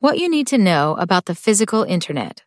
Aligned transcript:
What 0.00 0.16
you 0.16 0.30
need 0.30 0.46
to 0.46 0.56
know 0.56 0.96
about 0.98 1.26
the 1.26 1.34
physical 1.34 1.82
internet. 1.82 2.42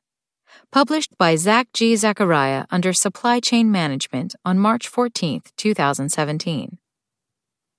Published 0.71 1.15
by 1.19 1.35
Zach 1.35 1.68
G. 1.72 1.95
Zacharia 1.95 2.65
under 2.72 2.94
Supply 2.94 3.40
Chain 3.40 3.72
Management 3.72 4.33
on 4.44 4.57
March 4.57 4.88
14, 4.88 5.44
2017. 5.55 6.79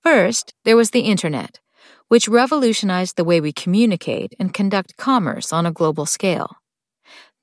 First, 0.01 0.53
there 0.63 0.77
was 0.77 0.91
the 0.91 1.01
internet, 1.01 1.59
which 2.07 2.29
revolutionized 2.29 3.17
the 3.17 3.25
way 3.25 3.41
we 3.41 3.51
communicate 3.51 4.33
and 4.39 4.53
conduct 4.53 4.95
commerce 4.95 5.51
on 5.51 5.65
a 5.65 5.73
global 5.73 6.05
scale. 6.05 6.55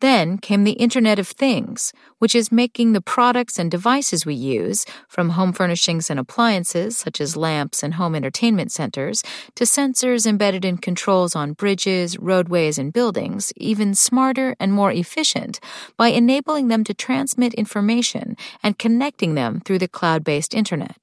Then 0.03 0.37
came 0.37 0.64
the 0.64 0.73
Internet 0.73 1.21
of 1.21 1.29
Things, 1.29 1.93
which 2.18 2.35
is 2.35 2.50
making 2.50 2.93
the 2.93 3.00
products 3.00 3.57
and 3.57 3.71
devices 3.71 4.27
we 4.27 4.35
use, 4.35 4.85
from 5.07 5.30
home 5.30 5.53
furnishings 5.53 6.11
and 6.11 6.18
appliances 6.18 6.98
such 6.98 7.21
as 7.21 7.36
lamps 7.36 7.85
and 7.85 7.95
home 7.95 8.17
entertainment 8.17 8.73
centers, 8.73 9.23
to 9.54 9.62
sensors 9.62 10.27
embedded 10.27 10.64
in 10.64 10.79
controls 10.79 11.36
on 11.36 11.53
bridges, 11.53 12.18
roadways, 12.18 12.79
and 12.79 12.93
buildings, 12.93 13.53
even 13.57 13.95
smarter 13.95 14.57
and 14.58 14.72
more 14.72 14.91
efficient 14.91 15.61
by 15.96 16.08
enabling 16.08 16.66
them 16.66 16.82
to 16.82 16.94
transmit 16.94 17.55
information 17.55 18.36
and 18.61 18.80
connecting 18.80 19.36
them 19.36 19.61
through 19.61 19.79
the 19.79 19.86
cloud 19.86 20.25
based 20.25 20.53
Internet. 20.53 20.96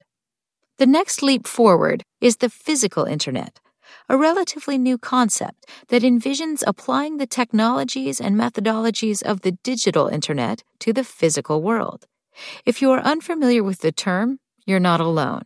The 0.76 0.84
next 0.84 1.22
leap 1.22 1.46
forward 1.46 2.02
is 2.20 2.36
the 2.36 2.50
physical 2.50 3.06
Internet 3.06 3.60
a 4.10 4.16
relatively 4.16 4.76
new 4.76 4.98
concept 4.98 5.66
that 5.86 6.02
envisions 6.02 6.64
applying 6.66 7.18
the 7.18 7.28
technologies 7.28 8.20
and 8.20 8.34
methodologies 8.34 9.22
of 9.22 9.42
the 9.42 9.52
digital 9.62 10.08
internet 10.08 10.64
to 10.80 10.92
the 10.92 11.04
physical 11.04 11.62
world. 11.62 12.06
If 12.66 12.82
you 12.82 12.90
are 12.90 12.98
unfamiliar 13.00 13.62
with 13.62 13.82
the 13.82 13.92
term, 13.92 14.40
you're 14.66 14.80
not 14.80 15.00
alone. 15.00 15.42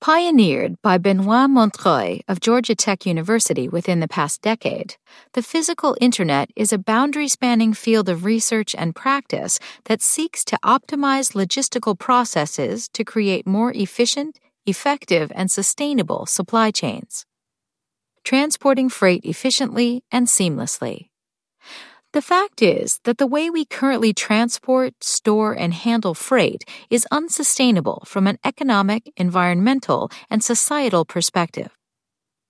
Pioneered 0.00 0.80
by 0.80 0.96
Benoit 0.96 1.50
Montreuil 1.50 2.20
of 2.26 2.40
Georgia 2.40 2.74
Tech 2.74 3.04
University 3.04 3.68
within 3.68 4.00
the 4.00 4.08
past 4.08 4.40
decade, 4.40 4.96
the 5.34 5.42
physical 5.42 5.94
internet 6.00 6.48
is 6.56 6.72
a 6.72 6.78
boundary 6.78 7.28
spanning 7.28 7.74
field 7.74 8.08
of 8.08 8.24
research 8.24 8.74
and 8.78 8.94
practice 8.94 9.58
that 9.84 10.00
seeks 10.00 10.42
to 10.44 10.58
optimize 10.64 11.34
logistical 11.34 11.98
processes 11.98 12.88
to 12.94 13.04
create 13.04 13.46
more 13.46 13.72
efficient, 13.74 14.40
effective, 14.64 15.30
and 15.34 15.50
sustainable 15.50 16.24
supply 16.24 16.70
chains 16.70 17.26
transporting 18.24 18.88
freight 18.88 19.24
efficiently 19.24 20.02
and 20.10 20.26
seamlessly. 20.26 21.08
The 22.12 22.22
fact 22.22 22.62
is 22.62 23.00
that 23.04 23.18
the 23.18 23.26
way 23.26 23.50
we 23.50 23.66
currently 23.66 24.14
transport, 24.14 24.94
store, 25.04 25.52
and 25.52 25.74
handle 25.74 26.14
freight 26.14 26.64
is 26.88 27.06
unsustainable 27.10 28.02
from 28.06 28.26
an 28.26 28.38
economic, 28.44 29.12
environmental, 29.18 30.10
and 30.30 30.42
societal 30.42 31.04
perspective. 31.04 31.76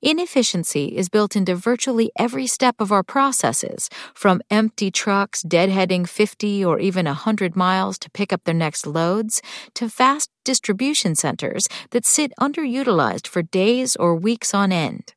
Inefficiency 0.01 0.97
is 0.97 1.09
built 1.09 1.35
into 1.35 1.57
virtually 1.57 2.13
every 2.17 2.47
step 2.47 2.77
of 2.81 2.93
our 2.93 3.03
processes, 3.03 3.91
from 4.15 4.41
empty 4.49 4.93
trucks 4.93 5.43
deadheading 5.43 6.09
50 6.09 6.65
or 6.65 6.79
even 6.79 7.07
100 7.07 7.57
miles 7.57 7.99
to 7.99 8.11
pick 8.11 8.33
up 8.33 8.45
their 8.45 8.55
next 8.55 8.87
loads, 8.87 9.43
to 9.75 9.89
vast 9.89 10.31
distribution 10.45 11.17
centers 11.17 11.67
that 11.91 12.07
sit 12.07 12.33
underutilized 12.41 13.27
for 13.27 13.43
days 13.43 13.97
or 13.97 14.15
weeks 14.15 14.55
on 14.55 14.71
end. 14.71 15.15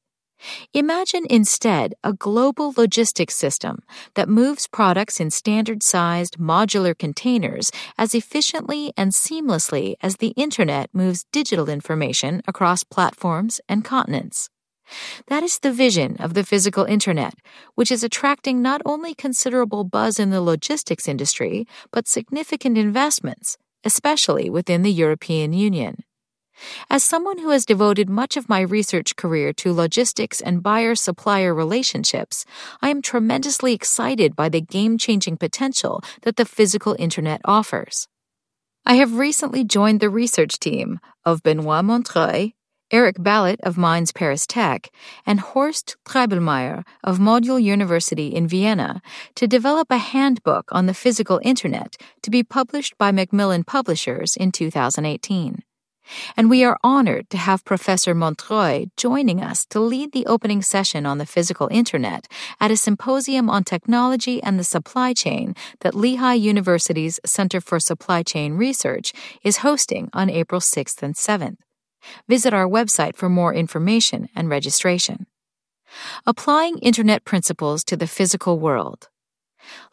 Imagine 0.73 1.25
instead 1.30 1.94
a 2.03 2.14
global 2.14 2.73
logistics 2.75 3.36
system 3.36 3.80
that 4.16 4.30
moves 4.30 4.67
products 4.67 5.20
in 5.20 5.31
standard 5.31 5.83
sized 5.83 6.38
modular 6.38 6.98
containers 6.98 7.72
as 7.98 8.16
efficiently 8.16 8.94
and 8.98 9.11
seamlessly 9.11 9.95
as 10.02 10.17
the 10.17 10.30
Internet 10.30 10.89
moves 10.94 11.25
digital 11.31 11.70
information 11.70 12.42
across 12.48 12.83
platforms 12.83 13.61
and 13.67 13.86
continents. 13.86 14.50
That 15.28 15.44
is 15.44 15.59
the 15.59 15.72
vision 15.72 16.17
of 16.17 16.33
the 16.33 16.44
physical 16.44 16.83
Internet, 16.83 17.36
which 17.76 17.92
is 17.92 18.03
attracting 18.03 18.61
not 18.61 18.81
only 18.86 19.14
considerable 19.14 19.83
buzz 19.83 20.20
in 20.20 20.31
the 20.31 20.42
logistics 20.42 21.08
industry, 21.08 21.66
but 21.92 22.08
significant 22.08 22.78
investments, 22.78 23.58
especially 23.83 24.50
within 24.50 24.81
the 24.81 24.92
European 24.92 25.54
Union. 25.54 26.04
As 26.89 27.04
someone 27.04 27.39
who 27.39 27.49
has 27.49 27.66
devoted 27.66 28.10
much 28.10 28.38
of 28.38 28.49
my 28.49 28.61
research 28.61 29.16
career 29.16 29.54
to 29.54 29.73
logistics 29.73 30.42
and 30.42 30.64
buyer 30.64 30.95
supplier 30.95 31.54
relationships, 31.54 32.45
I 32.82 32.89
am 32.89 33.02
tremendously 33.02 33.73
excited 33.73 34.36
by 34.36 34.49
the 34.49 34.61
game 34.61 34.98
changing 34.98 35.38
potential 35.38 36.02
that 36.23 36.36
the 36.36 36.45
physical 36.45 36.95
internet 37.00 37.42
offers. 37.45 38.08
I 38.86 38.95
have 38.95 39.17
recently 39.17 39.64
joined 39.64 40.00
the 40.00 40.10
research 40.10 40.60
team 40.60 41.00
of 41.23 41.44
Benoit 41.44 41.86
Montreuil, 41.86 42.52
Eric 42.92 43.16
Ballot 43.20 43.60
of 43.64 43.77
Mines 43.77 44.11
Paris 44.11 44.45
Tech, 44.45 44.89
and 45.26 45.39
Horst 45.39 45.95
Treiblmaier 46.05 46.83
of 47.04 47.20
Modul 47.20 47.61
University 47.61 48.27
in 48.27 48.48
Vienna 48.48 49.02
to 49.36 49.48
develop 49.48 49.89
a 49.92 49.98
handbook 49.98 50.66
on 50.71 50.88
the 50.88 50.94
physical 50.94 51.39
internet 51.44 51.95
to 52.21 52.30
be 52.30 52.44
published 52.44 52.98
by 52.98 53.11
Macmillan 53.11 53.64
Publishers 53.64 54.36
in 54.36 54.52
2018 54.52 55.64
and 56.36 56.50
we 56.50 56.64
are 56.64 56.78
honored 56.84 57.30
to 57.30 57.38
have 57.38 57.66
Professor 57.66 58.14
Montreuil 58.14 58.89
joining 58.98 59.42
us 59.42 59.66
to 59.67 59.80
lead 59.80 60.12
the 60.12 60.26
opening 60.26 60.62
session 60.62 61.06
on 61.06 61.17
the 61.17 61.26
physical 61.26 61.67
internet 61.72 62.28
at 62.60 62.72
a 62.72 62.78
symposium 62.78 63.50
on 63.50 63.64
technology 63.64 64.42
and 64.44 64.60
the 64.60 64.64
supply 64.64 65.14
chain 65.14 65.56
that 65.82 65.95
Lehigh 65.95 66.34
University's 66.34 67.20
Center 67.26 67.62
for 67.62 67.80
Supply 67.80 68.23
Chain 68.23 68.54
Research 68.54 69.14
is 69.44 69.58
hosting 69.58 70.10
on 70.14 70.30
April 70.30 70.62
6th 70.62 71.02
and 71.04 71.16
7th. 71.16 71.58
Visit 72.28 72.54
our 72.54 72.68
website 72.68 73.16
for 73.16 73.30
more 73.30 73.54
information 73.54 74.30
and 74.36 74.50
registration. 74.50 75.28
Applying 76.26 76.78
Internet 76.80 77.26
principles 77.26 77.83
to 77.83 77.98
the 77.98 78.08
physical 78.08 78.60
world. 78.60 79.11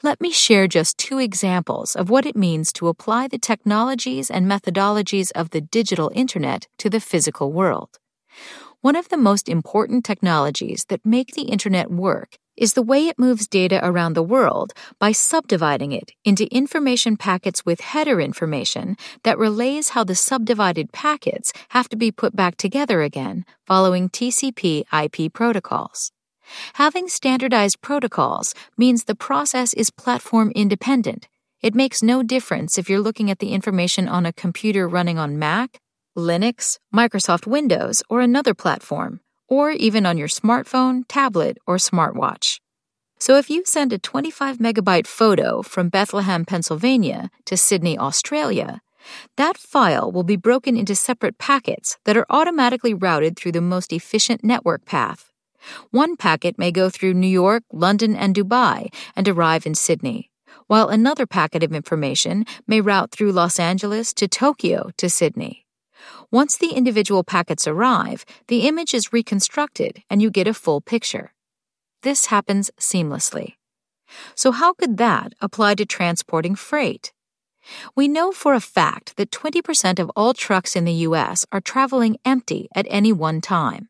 Let 0.03 0.21
me 0.21 0.31
share 0.31 0.67
just 0.67 0.99
two 0.99 1.19
examples 1.19 1.97
of 1.97 2.11
what 2.11 2.27
it 2.27 2.37
means 2.37 2.73
to 2.75 2.89
apply 2.89 3.29
the 3.29 3.39
technologies 3.39 4.31
and 4.31 4.47
methodologies 4.47 5.31
of 5.35 5.51
the 5.51 5.61
digital 5.61 6.11
internet 6.15 6.69
to 6.79 6.91
the 6.91 7.01
physical 7.01 7.53
world. 7.53 7.99
One 8.81 8.97
of 8.97 9.09
the 9.09 9.17
most 9.17 9.49
important 9.49 10.05
technologies 10.05 10.85
that 10.89 11.05
make 11.05 11.35
the 11.35 11.43
internet 11.43 11.91
work 11.91 12.39
is 12.57 12.75
the 12.75 12.83
way 12.83 13.07
it 13.07 13.19
moves 13.19 13.47
data 13.47 13.81
around 13.83 14.15
the 14.15 14.23
world 14.23 14.73
by 14.99 15.13
subdividing 15.13 15.93
it 15.93 16.13
into 16.25 16.53
information 16.55 17.17
packets 17.17 17.65
with 17.65 17.81
header 17.81 18.21
information 18.21 18.97
that 19.23 19.39
relays 19.39 19.91
how 19.91 20.05
the 20.05 20.15
subdivided 20.15 20.93
packets 20.93 21.53
have 21.71 21.89
to 21.89 21.97
be 21.97 22.11
put 22.11 22.35
back 22.35 22.57
together 22.57 23.03
again 23.03 23.45
following 23.67 24.09
TCP 24.09 24.85
IP 24.93 25.33
protocols. 25.33 26.13
Having 26.75 27.09
standardized 27.09 27.81
protocols 27.81 28.55
means 28.77 29.05
the 29.05 29.15
process 29.15 29.75
is 29.75 29.91
platform 29.91 30.53
independent. 30.55 31.29
It 31.61 31.75
makes 31.75 32.03
no 32.03 32.23
difference 32.23 32.79
if 32.79 32.89
you're 32.89 33.01
looking 33.01 33.31
at 33.31 33.41
the 33.41 33.53
information 33.53 34.09
on 34.09 34.25
a 34.25 34.33
computer 34.33 34.89
running 34.89 35.19
on 35.19 35.39
Mac, 35.39 35.81
Linux, 36.17 36.79
Microsoft 36.95 37.47
Windows, 37.47 38.03
or 38.09 38.21
another 38.21 38.55
platform, 38.55 39.21
or 39.49 39.71
even 39.71 40.07
on 40.07 40.19
your 40.19 40.29
smartphone, 40.29 41.03
tablet, 41.09 41.59
or 41.67 41.77
smartwatch. 41.77 42.61
So 43.19 43.37
if 43.37 43.51
you 43.51 43.65
send 43.65 43.93
a 43.93 43.99
25 43.99 44.59
megabyte 44.59 45.09
photo 45.09 45.63
from 45.63 45.89
Bethlehem, 45.89 46.45
Pennsylvania 46.45 47.31
to 47.47 47.57
Sydney, 47.57 47.99
Australia, 47.99 48.81
that 49.37 49.57
file 49.57 50.13
will 50.13 50.23
be 50.23 50.37
broken 50.37 50.77
into 50.77 50.95
separate 50.95 51.39
packets 51.39 51.99
that 52.05 52.17
are 52.17 52.27
automatically 52.31 52.95
routed 52.95 53.37
through 53.37 53.53
the 53.53 53.61
most 53.61 53.93
efficient 53.93 54.45
network 54.45 54.85
path. 54.85 55.28
One 55.91 56.17
packet 56.17 56.59
may 56.59 56.71
go 56.71 56.91
through 56.91 57.15
New 57.15 57.27
York, 57.27 57.65
London, 57.73 58.15
and 58.17 58.35
Dubai 58.35 58.93
and 59.17 59.29
arrive 59.29 59.67
in 59.67 59.75
Sydney, 59.75 60.31
while 60.67 60.89
another 60.89 61.27
packet 61.27 61.63
of 61.63 61.73
information 61.73 62.45
may 62.67 62.81
route 62.81 63.11
through 63.11 63.33
Los 63.33 63.59
Angeles 63.59 64.13
to 64.15 64.29
Tokyo 64.29 64.91
to 64.97 65.09
Sydney. 65.09 65.67
Once 66.31 66.57
the 66.57 66.73
individual 66.73 67.25
packets 67.25 67.67
arrive, 67.67 68.25
the 68.49 68.67
image 68.69 68.95
is 68.95 69.13
reconstructed 69.13 70.03
and 70.11 70.21
you 70.21 70.31
get 70.31 70.47
a 70.47 70.55
full 70.55 70.81
picture. 70.81 71.33
This 72.03 72.27
happens 72.27 72.71
seamlessly. 72.79 73.55
So, 74.35 74.53
how 74.53 74.73
could 74.73 74.97
that 74.99 75.33
apply 75.41 75.75
to 75.77 75.87
transporting 75.87 76.55
freight? 76.55 77.13
We 77.95 78.09
know 78.09 78.33
for 78.33 78.55
a 78.55 78.61
fact 78.61 79.17
that 79.17 79.31
20% 79.31 79.99
of 79.99 80.11
all 80.17 80.33
trucks 80.33 80.77
in 80.77 80.85
the 80.85 81.01
U.S. 81.09 81.45
are 81.53 81.61
traveling 81.61 82.17
empty 82.25 82.69
at 82.75 82.87
any 82.89 83.13
one 83.13 83.41
time. 83.41 83.89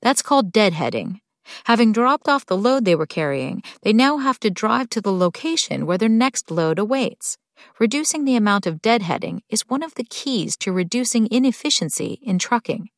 That's 0.00 0.22
called 0.22 0.52
deadheading. 0.52 1.20
Having 1.64 1.92
dropped 1.92 2.28
off 2.28 2.46
the 2.46 2.56
load 2.56 2.84
they 2.84 2.94
were 2.94 3.06
carrying, 3.06 3.62
they 3.82 3.92
now 3.92 4.18
have 4.18 4.40
to 4.40 4.50
drive 4.50 4.88
to 4.90 5.00
the 5.00 5.12
location 5.12 5.86
where 5.86 5.98
their 5.98 6.08
next 6.08 6.50
load 6.50 6.78
awaits. 6.78 7.36
Reducing 7.78 8.24
the 8.24 8.36
amount 8.36 8.66
of 8.66 8.82
deadheading 8.82 9.40
is 9.48 9.68
one 9.68 9.82
of 9.82 9.94
the 9.94 10.04
keys 10.04 10.56
to 10.58 10.72
reducing 10.72 11.28
inefficiency 11.30 12.18
in 12.22 12.38
trucking. 12.38 12.88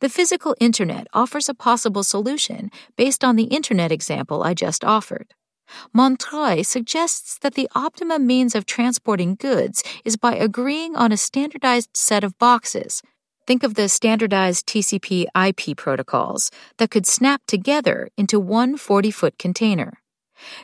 The 0.00 0.08
physical 0.08 0.56
internet 0.60 1.06
offers 1.12 1.48
a 1.48 1.54
possible 1.54 2.02
solution 2.02 2.70
based 2.96 3.24
on 3.24 3.36
the 3.36 3.44
internet 3.44 3.92
example 3.92 4.42
I 4.42 4.54
just 4.54 4.84
offered. 4.84 5.34
Montreuil 5.94 6.64
suggests 6.64 7.38
that 7.38 7.54
the 7.54 7.68
optimum 7.74 8.26
means 8.26 8.54
of 8.54 8.66
transporting 8.66 9.36
goods 9.36 9.82
is 10.04 10.16
by 10.16 10.34
agreeing 10.34 10.96
on 10.96 11.12
a 11.12 11.16
standardized 11.16 11.96
set 11.96 12.24
of 12.24 12.38
boxes 12.38 13.02
Think 13.44 13.64
of 13.64 13.74
the 13.74 13.88
standardized 13.88 14.66
TCP 14.66 15.26
IP 15.34 15.76
protocols 15.76 16.50
that 16.78 16.90
could 16.90 17.06
snap 17.06 17.42
together 17.48 18.08
into 18.16 18.38
one 18.38 18.76
40 18.76 19.10
foot 19.10 19.36
container. 19.36 19.94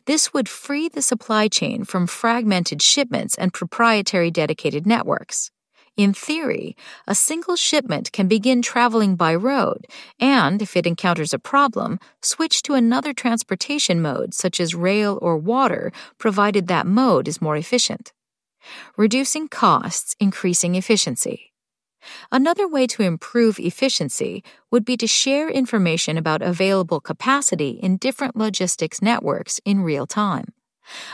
This 0.07 0.33
would 0.33 0.49
free 0.49 0.89
the 0.89 1.03
supply 1.03 1.49
chain 1.49 1.85
from 1.85 2.07
fragmented 2.07 2.81
shipments 2.81 3.37
and 3.37 3.53
proprietary 3.53 4.31
dedicated 4.31 4.87
networks. 4.87 5.51
In 5.97 6.15
theory, 6.15 6.77
a 7.09 7.17
single 7.17 7.57
shipment 7.57 8.13
can 8.13 8.29
begin 8.29 8.63
traveling 8.63 9.17
by 9.17 9.35
road 9.35 9.87
and, 10.21 10.63
if 10.63 10.77
it 10.77 10.87
encounters 10.87 11.35
a 11.35 11.41
problem, 11.41 11.99
switch 12.23 12.63
to 12.63 12.75
another 12.75 13.13
transportation 13.13 14.01
mode 14.01 14.35
such 14.35 14.61
as 14.61 14.77
rail 14.77 15.19
or 15.21 15.37
water, 15.37 15.91
provided 16.17 16.69
that 16.69 16.87
mode 16.87 17.27
is 17.27 17.43
more 17.43 17.57
efficient. 17.57 18.13
Reducing 18.97 19.49
costs, 19.49 20.15
increasing 20.21 20.77
efficiency. 20.77 21.53
Another 22.31 22.69
way 22.69 22.87
to 22.89 23.03
improve 23.03 23.59
efficiency 23.59 24.43
would 24.71 24.85
be 24.85 24.97
to 24.97 25.07
share 25.07 25.49
information 25.49 26.19
about 26.19 26.43
available 26.43 27.01
capacity 27.01 27.71
in 27.71 27.97
different 27.97 28.37
logistics 28.37 29.01
networks 29.03 29.61
in 29.65 29.83
real 29.83 30.07
time. 30.07 30.53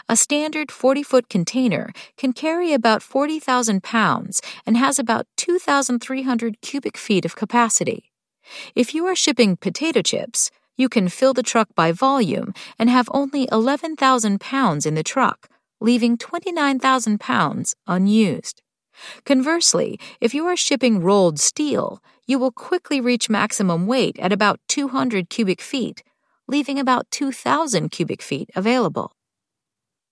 A 0.09 0.17
standard 0.17 0.71
40 0.71 1.03
foot 1.03 1.29
container 1.29 1.93
can 2.17 2.33
carry 2.33 2.73
about 2.73 3.03
40,000 3.03 3.83
pounds 3.83 4.41
and 4.67 4.77
has 4.77 4.99
about 4.99 5.27
2,300 5.37 6.61
cubic 6.61 6.97
feet 6.97 7.25
of 7.25 7.37
capacity. 7.37 8.13
If 8.75 8.95
you 8.95 9.07
are 9.07 9.17
shipping 9.17 9.57
potato 9.57 10.03
chips, 10.03 10.51
you 10.77 10.89
can 10.89 11.09
fill 11.09 11.35
the 11.35 11.43
truck 11.43 11.69
by 11.75 11.93
volume 11.93 12.53
and 12.79 12.91
have 12.91 13.09
only 13.13 13.49
11,000 13.51 14.41
pounds 14.41 14.87
in 14.87 14.95
the 14.95 15.03
truck, 15.03 15.49
leaving 15.81 16.17
29,000 16.19 17.21
pounds 17.21 17.75
unused. 17.87 18.63
Conversely, 19.25 19.99
if 20.21 20.35
you 20.35 20.47
are 20.47 20.57
shipping 20.57 21.01
rolled 21.01 21.39
steel, 21.39 22.03
you 22.27 22.39
will 22.39 22.53
quickly 22.53 23.01
reach 23.01 23.31
maximum 23.31 23.87
weight 23.87 24.19
at 24.19 24.33
about 24.33 24.61
200 24.69 25.29
cubic 25.29 25.61
feet, 25.61 26.03
leaving 26.47 26.79
about 26.79 27.11
2,000 27.11 27.91
cubic 27.91 28.23
feet 28.23 28.51
available. 28.55 29.13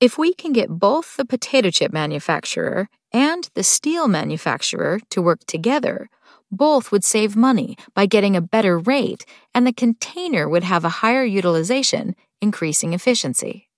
If 0.00 0.18
we 0.18 0.34
can 0.34 0.52
get 0.52 0.68
both 0.68 1.16
the 1.16 1.24
potato 1.24 1.70
chip 1.70 1.92
manufacturer 1.92 2.88
and 3.12 3.48
the 3.54 3.62
steel 3.62 4.08
manufacturer 4.08 4.98
to 5.10 5.22
work 5.22 5.40
together, 5.46 6.08
both 6.50 6.90
would 6.90 7.04
save 7.04 7.36
money 7.36 7.76
by 7.94 8.06
getting 8.06 8.36
a 8.36 8.40
better 8.40 8.78
rate, 8.78 9.24
and 9.54 9.66
the 9.66 9.72
container 9.72 10.48
would 10.48 10.64
have 10.64 10.84
a 10.84 11.00
higher 11.00 11.24
utilization, 11.24 12.14
increasing 12.40 12.92
efficiency. 12.92 13.68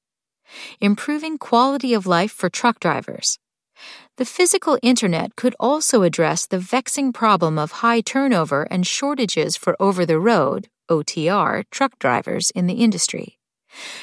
Improving 0.81 1.39
quality 1.39 1.95
of 1.95 2.07
life 2.07 2.33
for 2.33 2.49
truck 2.49 2.81
drivers. 2.81 3.39
The 4.17 4.25
physical 4.25 4.79
internet 4.83 5.35
could 5.37 5.57
also 5.59 6.03
address 6.03 6.47
the 6.47 6.59
vexing 6.59 7.13
problem 7.13 7.59
of 7.59 7.83
high 7.83 8.01
turnover 8.01 8.63
and 8.71 8.87
shortages 8.87 9.57
for 9.57 9.77
over 9.81 10.07
the 10.07 10.21
road, 10.21 10.69
OTR, 10.89 11.65
truck 11.71 11.99
drivers 11.99 12.51
in 12.51 12.67
the 12.67 12.75
industry. 12.75 13.39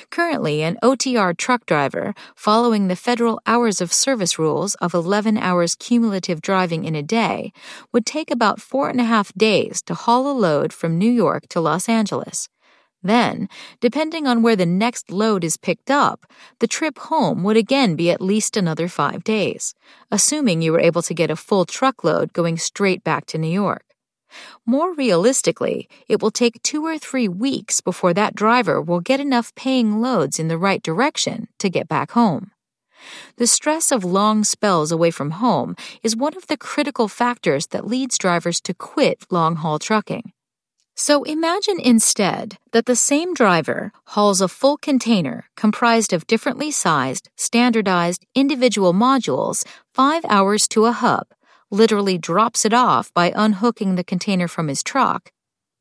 Currently, 0.10 0.64
an 0.64 0.78
OTR 0.84 1.36
truck 1.38 1.66
driver, 1.66 2.14
following 2.36 2.88
the 2.88 2.96
federal 2.96 3.40
hours 3.46 3.80
of 3.80 3.94
service 3.94 4.38
rules 4.38 4.76
of 4.76 4.94
11 4.94 5.38
hours 5.38 5.76
cumulative 5.76 6.42
driving 6.42 6.84
in 6.84 6.96
a 6.96 7.04
day, 7.04 7.54
would 7.94 8.06
take 8.06 8.32
about 8.32 8.62
four 8.62 8.90
and 8.90 9.00
a 9.00 9.06
half 9.06 9.34
days 9.34 9.82
to 9.84 9.94
haul 9.94 10.30
a 10.30 10.34
load 10.34 10.74
from 10.74 10.98
New 10.98 11.10
York 11.10 11.48
to 11.50 11.62
Los 11.62 11.88
Angeles. 11.88 12.50
Then, 13.04 13.50
depending 13.80 14.28
on 14.28 14.44
where 14.44 14.56
the 14.56 14.66
next 14.66 15.12
load 15.12 15.44
is 15.44 15.58
picked 15.58 15.90
up, 15.90 16.26
the 16.60 16.68
trip 16.68 17.00
home 17.00 17.44
would 17.44 17.58
again 17.58 17.96
be 17.96 18.12
at 18.12 18.22
least 18.22 18.56
another 18.56 18.88
five 18.88 19.24
days, 19.24 19.74
assuming 20.12 20.62
you 20.62 20.72
were 20.72 20.80
able 20.80 21.02
to 21.04 21.14
get 21.14 21.32
a 21.32 21.36
full 21.36 21.66
truckload 21.66 22.32
going 22.34 22.58
straight 22.58 23.04
back 23.04 23.26
to 23.28 23.40
New 23.40 23.52
York. 23.52 23.86
More 24.66 24.94
realistically, 24.94 25.90
it 26.08 26.22
will 26.22 26.32
take 26.32 26.62
two 26.64 26.86
or 26.86 26.98
three 26.98 27.28
weeks 27.28 27.82
before 27.82 28.14
that 28.14 28.36
driver 28.36 28.82
will 28.82 29.02
get 29.02 29.20
enough 29.20 29.54
paying 29.56 30.00
loads 30.00 30.40
in 30.40 30.48
the 30.48 30.58
right 30.58 30.82
direction 30.82 31.48
to 31.60 31.70
get 31.70 31.88
back 31.88 32.12
home. 32.12 32.52
The 33.38 33.48
stress 33.48 33.92
of 33.92 34.04
long 34.04 34.44
spells 34.44 34.92
away 34.92 35.12
from 35.12 35.32
home 35.32 35.76
is 36.04 36.16
one 36.16 36.38
of 36.38 36.48
the 36.48 36.58
critical 36.58 37.08
factors 37.08 37.68
that 37.68 37.88
leads 37.88 38.18
drivers 38.18 38.62
to 38.62 38.76
quit 38.76 39.26
long 39.32 39.56
haul 39.56 39.80
trucking. 39.80 40.34
So 41.04 41.24
imagine 41.24 41.80
instead 41.80 42.60
that 42.74 42.86
the 42.86 42.96
same 42.96 43.34
driver 43.34 43.92
hauls 44.14 44.40
a 44.40 44.48
full 44.48 44.78
container 44.78 45.46
comprised 45.58 46.14
of 46.14 46.28
differently 46.28 46.70
sized, 46.70 47.28
standardized 47.36 48.28
individual 48.36 48.94
modules 48.94 49.66
five 49.96 50.24
hours 50.30 50.68
to 50.68 50.86
a 50.86 50.92
hub 50.92 51.26
literally 51.72 52.20
drops 52.20 52.66
it 52.66 52.74
off 52.74 53.12
by 53.16 53.34
unhooking 53.36 53.96
the 53.96 54.04
container 54.04 54.48
from 54.48 54.68
his 54.68 54.84
truck, 54.84 55.32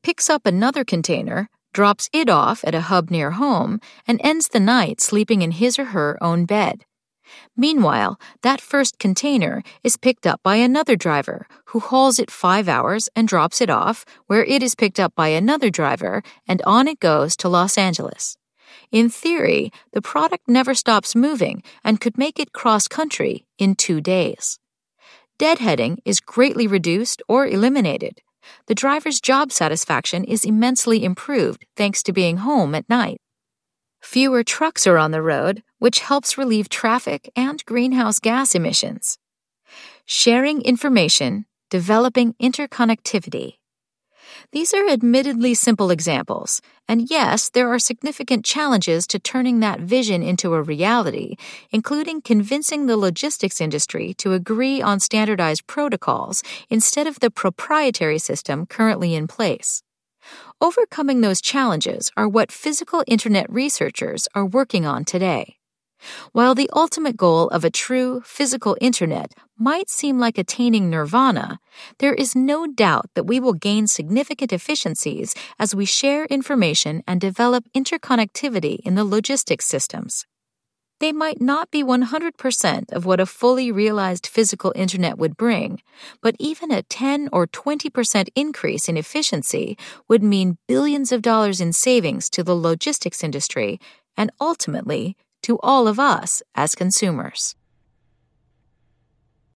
picks 0.01 0.27
up 0.27 0.47
another 0.47 0.83
container, 0.83 1.51
drops 1.71 2.09
it 2.11 2.27
off 2.27 2.63
at 2.63 2.73
a 2.73 2.87
hub 2.89 3.11
near 3.11 3.29
home, 3.31 3.79
and 4.07 4.19
ends 4.23 4.47
the 4.47 4.59
night 4.59 4.99
sleeping 4.99 5.43
in 5.43 5.51
his 5.51 5.77
or 5.77 5.93
her 5.93 6.17
own 6.19 6.45
bed. 6.45 6.83
Meanwhile, 7.55 8.19
that 8.41 8.61
first 8.61 8.99
container 8.99 9.63
is 9.83 9.97
picked 9.97 10.25
up 10.25 10.41
by 10.43 10.55
another 10.55 10.95
driver 10.95 11.47
who 11.65 11.79
hauls 11.79 12.19
it 12.19 12.31
five 12.31 12.67
hours 12.67 13.09
and 13.15 13.27
drops 13.27 13.61
it 13.61 13.69
off, 13.69 14.05
where 14.27 14.43
it 14.43 14.63
is 14.63 14.75
picked 14.75 14.99
up 14.99 15.13
by 15.15 15.29
another 15.29 15.69
driver, 15.69 16.23
and 16.47 16.61
on 16.65 16.87
it 16.87 16.99
goes 16.99 17.35
to 17.37 17.49
Los 17.49 17.77
Angeles. 17.77 18.37
In 18.91 19.09
theory, 19.09 19.71
the 19.93 20.01
product 20.01 20.47
never 20.47 20.73
stops 20.73 21.15
moving 21.15 21.63
and 21.83 22.01
could 22.01 22.17
make 22.17 22.39
it 22.39 22.53
cross 22.53 22.87
country 22.87 23.45
in 23.57 23.75
two 23.75 24.01
days 24.01 24.59
deadheading 25.41 25.97
is 26.05 26.19
greatly 26.19 26.67
reduced 26.67 27.23
or 27.27 27.47
eliminated. 27.47 28.21
The 28.67 28.75
driver's 28.75 29.19
job 29.19 29.51
satisfaction 29.51 30.23
is 30.23 30.45
immensely 30.45 31.03
improved 31.03 31.65
thanks 31.75 32.03
to 32.03 32.13
being 32.13 32.37
home 32.37 32.75
at 32.75 32.87
night. 32.87 33.20
Fewer 34.01 34.43
trucks 34.43 34.87
are 34.87 34.97
on 34.97 35.11
the 35.11 35.21
road, 35.21 35.63
which 35.77 35.99
helps 35.99 36.37
relieve 36.37 36.69
traffic 36.69 37.31
and 37.35 37.63
greenhouse 37.65 38.19
gas 38.19 38.55
emissions. 38.55 39.19
Sharing 40.05 40.61
information, 40.63 41.45
developing 41.69 42.33
interconnectivity. 42.41 43.57
These 44.51 44.73
are 44.73 44.89
admittedly 44.89 45.53
simple 45.53 45.91
examples, 45.91 46.61
and 46.87 47.09
yes, 47.09 47.49
there 47.49 47.71
are 47.71 47.79
significant 47.79 48.43
challenges 48.43 49.05
to 49.07 49.19
turning 49.19 49.59
that 49.59 49.79
vision 49.79 50.23
into 50.23 50.53
a 50.55 50.61
reality, 50.61 51.35
including 51.69 52.21
convincing 52.21 52.87
the 52.87 52.97
logistics 52.97 53.61
industry 53.61 54.13
to 54.15 54.33
agree 54.33 54.81
on 54.81 54.99
standardized 54.99 55.67
protocols 55.67 56.43
instead 56.69 57.07
of 57.07 57.19
the 57.19 57.31
proprietary 57.31 58.19
system 58.19 58.65
currently 58.65 59.13
in 59.13 59.27
place. 59.27 59.83
Overcoming 60.63 61.21
those 61.21 61.41
challenges 61.41 62.11
are 62.15 62.29
what 62.29 62.51
physical 62.51 63.03
internet 63.07 63.51
researchers 63.51 64.27
are 64.35 64.45
working 64.45 64.85
on 64.85 65.03
today. 65.03 65.57
While 66.33 66.53
the 66.53 66.69
ultimate 66.75 67.17
goal 67.17 67.47
of 67.47 67.65
a 67.65 67.71
true 67.71 68.21
physical 68.23 68.77
internet 68.79 69.33
might 69.57 69.89
seem 69.89 70.19
like 70.19 70.37
attaining 70.37 70.87
nirvana, 70.87 71.59
there 71.97 72.13
is 72.13 72.35
no 72.35 72.67
doubt 72.67 73.09
that 73.15 73.25
we 73.25 73.39
will 73.39 73.53
gain 73.53 73.87
significant 73.87 74.53
efficiencies 74.53 75.33
as 75.57 75.73
we 75.73 75.85
share 75.85 76.25
information 76.25 77.01
and 77.07 77.19
develop 77.19 77.63
interconnectivity 77.75 78.81
in 78.85 78.93
the 78.93 79.03
logistics 79.03 79.65
systems. 79.65 80.27
They 81.01 81.11
might 81.11 81.41
not 81.41 81.71
be 81.71 81.83
100% 81.83 82.91
of 82.91 83.05
what 83.07 83.19
a 83.19 83.25
fully 83.25 83.71
realized 83.71 84.27
physical 84.27 84.71
internet 84.75 85.17
would 85.17 85.35
bring, 85.35 85.81
but 86.21 86.35
even 86.37 86.69
a 86.69 86.83
10 86.83 87.27
or 87.33 87.47
20% 87.47 88.29
increase 88.35 88.87
in 88.87 88.97
efficiency 88.97 89.79
would 90.07 90.21
mean 90.21 90.59
billions 90.67 91.11
of 91.11 91.23
dollars 91.23 91.59
in 91.59 91.73
savings 91.73 92.29
to 92.29 92.43
the 92.43 92.55
logistics 92.55 93.23
industry 93.23 93.79
and 94.15 94.29
ultimately 94.39 95.17
to 95.41 95.57
all 95.63 95.87
of 95.87 95.99
us 95.99 96.43
as 96.53 96.75
consumers. 96.75 97.55